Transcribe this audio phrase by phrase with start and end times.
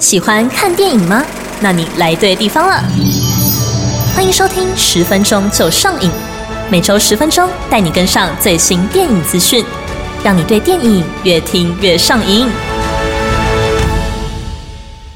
[0.00, 1.22] 喜欢看电影吗？
[1.60, 2.82] 那你来对地方了。
[4.14, 6.10] 欢迎收听十分钟就上瘾，
[6.70, 9.62] 每周十分钟带你跟上最新电影资讯，
[10.24, 12.48] 让你对电影越听越上瘾。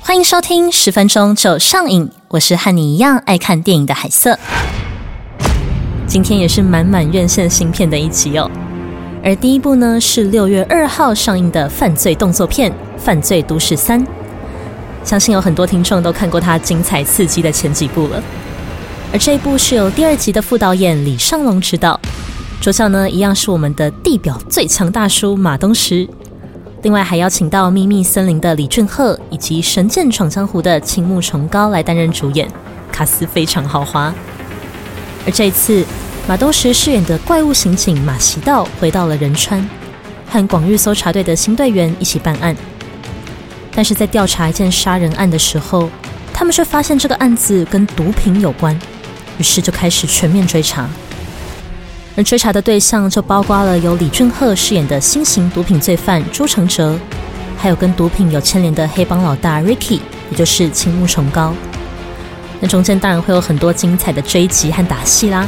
[0.03, 4.39] 欢迎收听十分钟就上瘾，我是和你一样爱看电影的海瑟。
[6.07, 8.51] 今天也是满满院线新片的一集哦。
[9.25, 13.99] 而第一部呢是六月二号上映的犯罪动作片《犯罪都市三》，
[15.05, 18.23] 相信有很多听众都看过他精彩刺激的前几部了。
[19.13, 22.01] 而这一部是由第二集的副导演李尚龙执导，
[22.61, 26.09] 主角呢一样是我们的地表最强大叔马东石，
[26.83, 32.49] 另外还邀请到《秘密森林》的李俊赫以及《神剑闯江湖》的青木崇高来担任主演，
[32.91, 34.13] 卡斯非常豪华。
[35.27, 35.85] 而这一次。
[36.27, 39.63] 马东石饰演的怪物刑警马习道回到了仁川，
[40.27, 42.57] 和广域搜查队的新队员一起办案。
[43.75, 45.91] 但是在调查一件杀人案的时候，
[46.33, 48.79] 他们却发现这个案子跟毒品有关，
[49.39, 50.89] 于是就开始全面追查。
[52.17, 56.97] 而追查的对象就包括了由李俊赫饰演的新型毒品罪犯朱承哲，
[57.59, 59.99] 还有跟毒品有牵连的黑帮老大 Ricky，
[60.31, 61.53] 也就是青木崇高。
[62.61, 65.45] 那中间当然会有很多精彩的追击和打戏啦。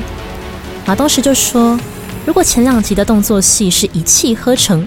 [0.85, 1.79] 马东石就说
[2.27, 4.85] ：“如果前两集的动作戏是一气呵成，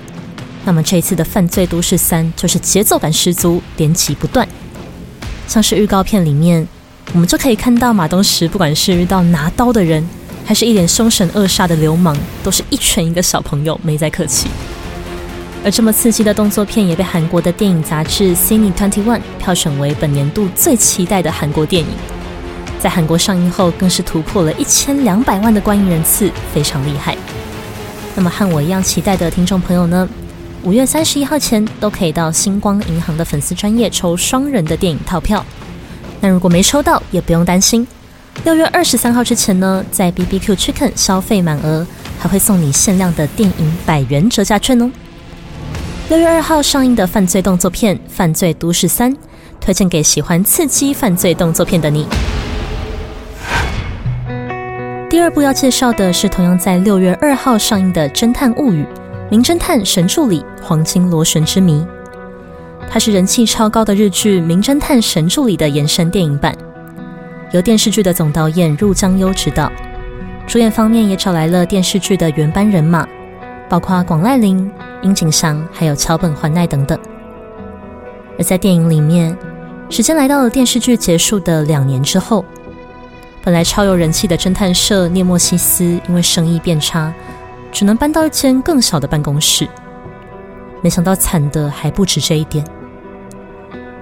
[0.65, 4.47] 那么这一次的《犯罪都市三》就是节奏感十足，连起不断。
[5.47, 6.67] 像是预告片里面，
[7.13, 10.07] 我们就可以看到马东石不管是遇到拿刀的人，
[10.45, 14.47] 还是一脸凶神恶煞的流氓，都是一拳一个小朋友，没再客气。
[15.63, 21.89] 而这么刺激的动作片，也被韩国的电影杂志《Cine Twenty One》票选为本年度最期待的韩国电影。”
[22.79, 27.17] 在韩国上映后，更是突破了一千两百万的观影人次，非常厉害。
[28.15, 30.07] 那么和我一样期待的听众朋友呢？
[30.63, 35.43] 五月三十一号前都可以到星光银行的粉丝专业抽双人的电影套票。
[36.19, 37.87] 那如果没抽到，也不用担心。
[38.43, 41.87] 六月二十三号之前呢，在 B B Q Chicken 消费满额，
[42.19, 44.91] 还会送你限量的电影百元折价券哦。
[46.09, 49.13] 六月二号上映的犯罪动作片《犯罪都市三》，
[49.61, 52.05] 推荐给喜欢刺激犯罪动作片的你。
[55.09, 58.85] 第二部要介绍的是同样在六月二号上映的《侦探物语：
[59.31, 61.81] 名侦探神助理黄金螺旋之谜》，
[62.89, 66.57] 它是人气超高的日剧《名侦探神助理》的延伸电影版，
[67.51, 69.71] 由电视剧的总导演入江优执导，
[70.47, 73.07] 主演方面也找来了电视剧的原班人马，
[73.69, 74.71] 包括广濑铃、
[75.03, 76.97] 樱井翔，还有桥本环奈等等。
[78.39, 79.37] 而在电影里面，
[79.91, 82.43] 时间来到了电视剧结束的两年之后。
[83.41, 87.11] 本来超有人气的侦探社涅莫西斯，因为生意变差，
[87.71, 89.67] 只能搬到一间更小的办公室。
[90.81, 92.65] 没想到惨的还不止这一点。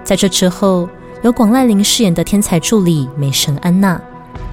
[0.04, 0.88] 在这之后，
[1.22, 4.00] 由广濑铃饰演的天才助理美神安娜，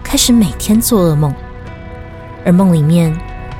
[0.04, 1.34] 开始每天做噩梦，
[2.46, 3.16] 而梦里面，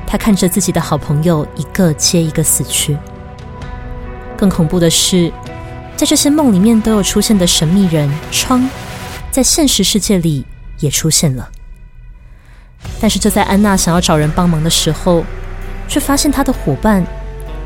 [0.06, 2.96] 她看着自己的好朋友一个接一个死去。
[4.36, 5.32] 更恐怖的是，
[5.96, 8.68] 在这些梦里面都有出现的神秘人窗，
[9.30, 10.44] 在现实世界里。
[10.80, 11.48] 也出现了，
[13.00, 15.24] 但是就在安娜想要找人帮忙的时候，
[15.88, 17.04] 却发现他的伙伴，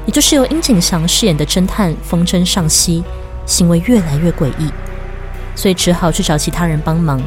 [0.06, 3.02] 也就是由殷景祥饰演的侦探风筝上西，
[3.46, 4.70] 行为越来越诡异，
[5.54, 7.20] 所以只好去找其他人帮忙。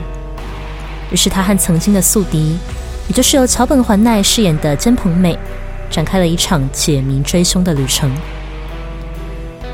[1.12, 2.58] 于是他和曾经的宿敌，
[3.08, 5.38] 也就是由桥本环奈饰演的菅朋美，
[5.90, 8.12] 展开了一场解谜追凶的旅程。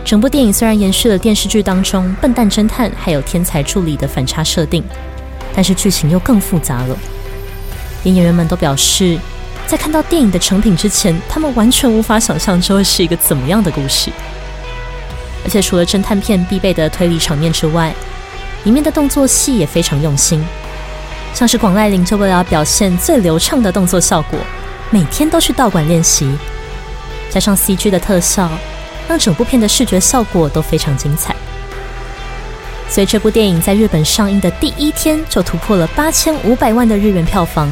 [0.05, 4.83] 整部电影虽然延续了电视剧当中笨蛋侦探还有天才助理的反差设定。
[5.51, 6.95] 但是剧情又更复杂了，
[8.03, 9.17] 连演员们都表示，
[9.69, 14.09] 在看到电影的成品之前，他们完全无法想象这会是一个怎么样的故事。
[15.43, 17.93] 而且除了侦探片必备的推理场面之外，
[18.63, 20.43] 里面的动作戏也非常用心，
[21.35, 24.39] 像是广濑铃就为了表现最流畅的动作效果，
[24.89, 26.27] 每天都去道馆练习，
[27.29, 28.49] 加上 CG 的特效，
[29.07, 31.35] 让整部片的视觉效果都非常精彩。
[32.89, 37.69] 所以这部电影在日本上映的第一天就突破了八千五百万的日元票房，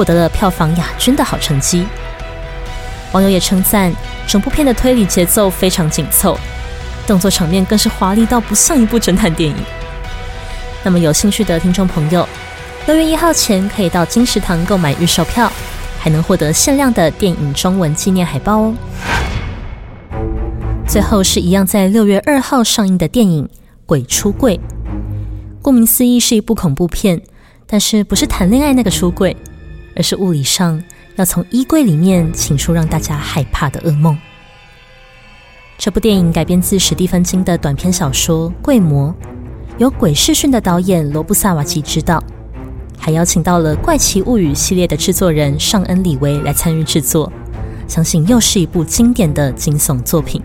[0.00, 1.84] 获得了票房亚军的好成绩。
[3.12, 3.92] 网友也称赞
[4.26, 6.38] 整部片的推理节奏非常紧凑，
[7.06, 9.54] 动作场面更是华丽到不像一部侦探电影。
[10.82, 12.26] 那么有兴趣的听众朋友，
[12.86, 15.52] 六月一号前可以到金石堂购买预售票，
[15.98, 18.74] 还能获得限量的电影中文纪念海报哦。
[20.88, 23.46] 最后是一样在六月二号上映的电影。
[23.84, 24.58] 鬼出柜，
[25.60, 27.20] 顾名思义是一部恐怖片，
[27.66, 29.36] 但是不是谈恋爱那个出柜，
[29.96, 30.82] 而是物理上
[31.16, 34.16] 要从衣柜里面请出让大家害怕的噩梦。
[35.76, 39.08] 这部电影改编自史蒂芬金的短篇小说《柜魔》，
[39.78, 42.22] 由鬼视讯的导演罗布萨瓦奇执导，
[42.98, 47.32] 还邀请到了《怪奇物语》系列的制作人尚恩·李维来参与制作，
[47.88, 50.42] 相信又是一部经典的惊悚作品。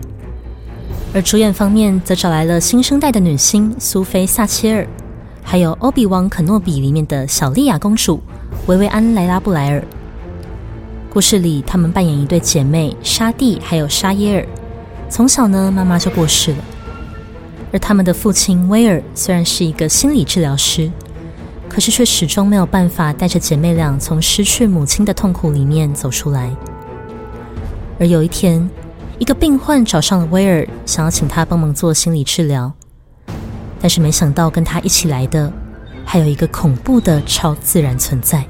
[1.12, 4.88] 而主演方面则找来了新生代的女星苏菲·萨切尔，
[5.48, 8.20] 还有《欧比旺·肯诺比》里面的小莉亚公主
[8.66, 9.80] 维维安·莱拉布莱尔。
[11.08, 14.46] 故事里，他们扮演一对姐妹沙蒂还有沙耶尔。
[15.08, 16.58] 从小呢，妈妈就过世了，
[17.72, 20.90] 而他们的父亲威尔虽然是一个心理治疗师，
[21.68, 26.50] 可是却始终没有办法带着姐妹俩从失去母亲的痛苦里面走出来。
[28.00, 28.68] 而有一天，
[29.20, 32.72] 一个病患找上了威尔，想要请他帮忙做心理治疗，
[33.80, 35.52] 但是没想到跟他一起来的
[36.04, 38.44] 还有一个恐怖的超自然存在。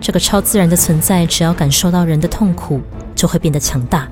[0.00, 2.80] 这个超自然的存在，只要感受到人的痛苦，
[3.14, 4.06] 就会变得强大。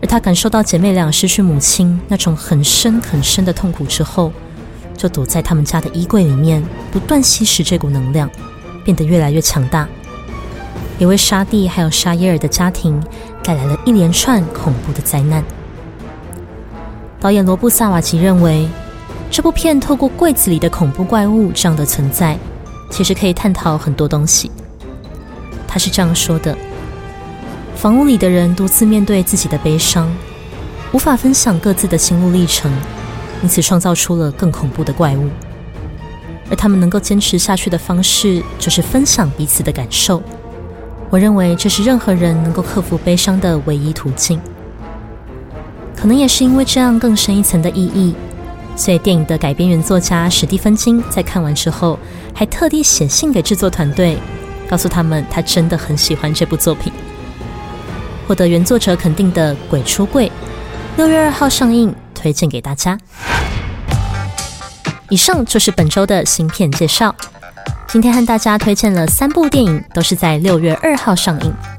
[0.00, 4.32] 而他感受到姐妹俩失去母亲那种很深很深的痛苦之后，
[4.96, 6.62] 就躲在他们家的衣柜里面，
[6.92, 8.30] 不断吸食这股能量，
[8.84, 9.88] 变得越来越强大，
[10.98, 13.02] 也为沙蒂还有沙耶尔的家庭
[13.42, 15.42] 带来了一连串恐怖的灾难。
[17.20, 18.68] 导演罗布萨瓦奇认为，
[19.28, 22.38] 这部片透过柜子里的恐怖怪物这样的存在，
[22.90, 24.50] 其实可以探讨很多东西。
[25.66, 26.56] 他是这样说的。
[27.74, 30.08] 房屋里的人独自面对自己的悲伤，
[30.92, 32.72] 无法分享各自的心路历程，
[33.42, 35.28] 因此创造出了更恐怖的怪物。
[36.50, 40.22] 而他们能够坚持下去的方式，就是分享彼此的感受。
[41.10, 44.40] 我认为这是任何人能够克服悲伤的唯一途径。
[46.00, 48.14] 可能也是因为这样更深一层的意义，
[48.76, 51.98] 所以电影的改编原作家史蒂芬金在看完之后，
[52.32, 54.16] 还特地写信给制作团队，
[54.68, 56.92] 告诉他们他真的很喜欢这部作品。
[58.28, 60.28] 获得原作者肯定的《鬼出柜》，
[60.96, 62.96] 六月二号上映，推荐给大家。
[65.08, 67.12] 以上就是本周的新片介绍。
[67.88, 71.77] 今天和大家推荐了三部电影，都是在六月二号上映。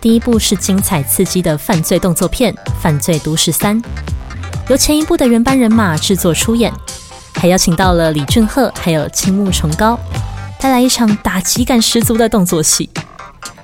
[0.00, 3.80] 第一部是精彩刺激的犯罪动作片《犯罪都市三》，
[4.68, 6.72] 由前一部的原班人马制作出演，
[7.34, 9.98] 还邀请到了李俊赫还有青木崇高，
[10.60, 12.88] 带来一场打击感十足的动作戏。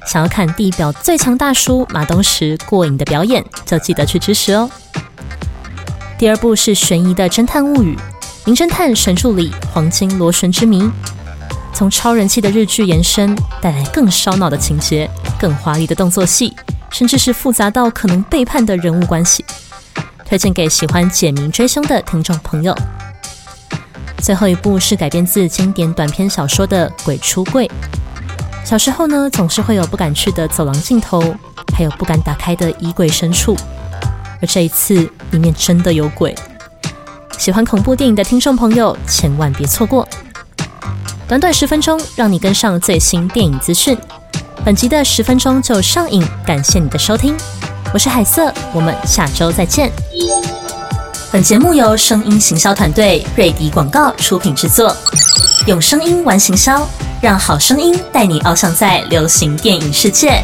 [0.06, 4.68] 想要看地表最强大叔马东石过瘾的表演，就记得去支持哦。
[6.18, 7.96] 第二部是悬疑的侦探物语，
[8.44, 10.82] 《名侦探神助理黄金螺旋之谜》，
[11.72, 15.08] 从超人气的日剧延伸，带来更烧脑的情节、
[15.38, 16.54] 更华丽的动作戏，
[16.90, 19.44] 甚至是复杂到可能背叛的人物关系，
[20.24, 22.74] 推荐给喜欢解谜追凶的听众朋友。
[24.18, 27.66] 最后一部是改编自经典短篇小说的《鬼出柜》。
[28.64, 31.22] 小时候呢，总是会有不敢去的走廊尽头，
[31.76, 33.54] 还有不敢打开的衣柜深处。
[34.40, 34.94] 而这一次，
[35.32, 36.34] 里面真的有鬼。
[37.36, 40.08] 喜欢恐怖电影的听众朋友，千万别错过。
[41.28, 43.98] 短短十分钟，让你跟上最新电影资讯。
[44.64, 47.36] 本集的十分钟就上映，感谢你的收听，
[47.92, 49.92] 我是海瑟，我们下周再见。
[51.30, 54.96] 本节目由声音行销团队瑞迪广告出品制作，
[55.66, 56.88] 用声音玩行销。
[57.20, 60.42] 让好声音带你翱翔在流行电影世界。